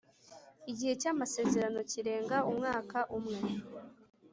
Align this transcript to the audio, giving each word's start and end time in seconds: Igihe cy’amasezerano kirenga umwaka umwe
Igihe 0.71 0.93
cy’amasezerano 1.01 1.79
kirenga 1.91 2.37
umwaka 2.49 2.97
umwe 3.17 3.39